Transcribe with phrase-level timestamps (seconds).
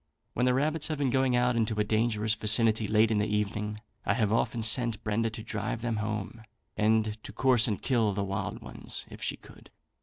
[0.33, 3.81] When the rabbits have been going out into a dangerous vicinity, late in the evening,
[4.03, 6.41] I have often sent Brenda to drive them home,
[6.75, 9.69] and to course and kill the wild ones if she could.